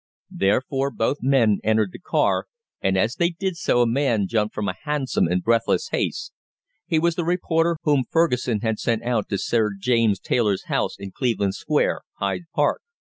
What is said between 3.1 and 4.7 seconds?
they did so a man jumped from